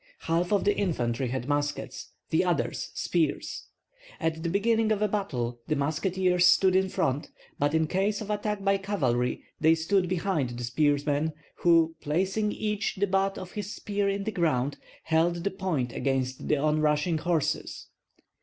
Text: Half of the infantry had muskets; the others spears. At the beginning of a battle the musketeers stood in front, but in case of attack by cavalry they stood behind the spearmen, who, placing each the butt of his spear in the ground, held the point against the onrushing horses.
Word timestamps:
Half 0.21 0.51
of 0.51 0.63
the 0.63 0.75
infantry 0.75 1.27
had 1.27 1.47
muskets; 1.47 2.09
the 2.31 2.43
others 2.43 2.89
spears. 2.95 3.67
At 4.19 4.41
the 4.41 4.49
beginning 4.49 4.91
of 4.91 4.99
a 5.03 5.07
battle 5.07 5.59
the 5.67 5.75
musketeers 5.75 6.47
stood 6.47 6.75
in 6.75 6.89
front, 6.89 7.29
but 7.59 7.75
in 7.75 7.85
case 7.85 8.19
of 8.19 8.31
attack 8.31 8.63
by 8.63 8.77
cavalry 8.77 9.43
they 9.59 9.75
stood 9.75 10.09
behind 10.09 10.49
the 10.49 10.63
spearmen, 10.63 11.33
who, 11.57 11.93
placing 12.01 12.51
each 12.51 12.95
the 12.95 13.05
butt 13.05 13.37
of 13.37 13.51
his 13.51 13.75
spear 13.75 14.09
in 14.09 14.23
the 14.23 14.31
ground, 14.31 14.79
held 15.03 15.43
the 15.43 15.51
point 15.51 15.93
against 15.93 16.47
the 16.47 16.57
onrushing 16.57 17.19
horses. 17.19 17.85